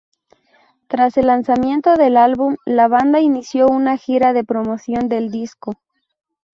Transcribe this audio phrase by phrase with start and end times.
[0.87, 5.73] Tras el lanzamiento del álbum, la banda inició una gira de promoción del disco.